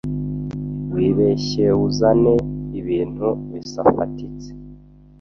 [0.93, 2.33] Wibeshyeuzane
[2.79, 4.49] ibintu bisafatitse